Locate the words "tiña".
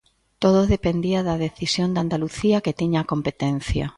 2.79-2.99